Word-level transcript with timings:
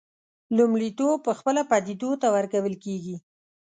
لومړیتوب 0.57 1.17
پخپله 1.27 1.61
پدیدو 1.71 2.11
ته 2.21 2.27
ورکول 2.35 2.73
کېږي. 2.83 3.15